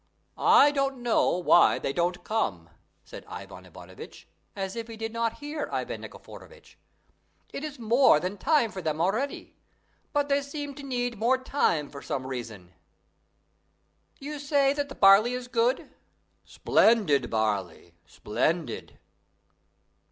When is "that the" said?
14.73-14.95